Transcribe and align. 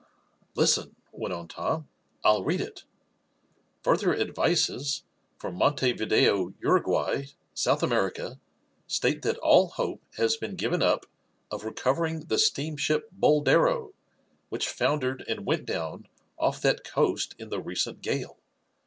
"Listen," 0.55 0.95
went 1.11 1.31
on 1.31 1.47
Tom. 1.47 1.87
"I'll 2.23 2.43
read 2.43 2.59
it: 2.59 2.85
'Further 3.83 4.15
advices 4.19 5.03
from 5.37 5.53
Montevideo, 5.53 6.55
Uruguay, 6.59 7.25
South 7.53 7.83
America, 7.83 8.39
state 8.87 9.21
that 9.21 9.37
all 9.37 9.67
hope 9.67 10.01
has 10.17 10.37
been 10.37 10.55
given 10.55 10.81
up 10.81 11.05
of 11.51 11.63
recovering 11.65 12.21
the 12.21 12.39
steamship 12.39 13.11
Boldero, 13.11 13.93
which 14.49 14.67
foundered 14.67 15.23
and 15.27 15.45
went 15.45 15.67
down 15.67 16.07
off 16.35 16.59
that 16.63 16.83
coast 16.83 17.35
in 17.37 17.49
the 17.49 17.61
recent 17.61 18.01
gale. 18.01 18.39